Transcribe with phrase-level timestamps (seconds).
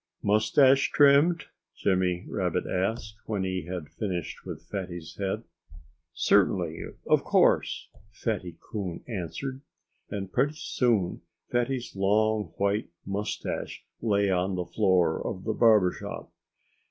[0.23, 1.43] "Moustache trimmed?"
[1.75, 5.43] Jimmy Rabbit asked, when he had finished with Fatty's head.
[6.11, 9.61] "Certainly of course!" Fatty Coon answered.
[10.09, 16.31] And pretty soon Fatty's long white moustache lay on the floor of the barber shop.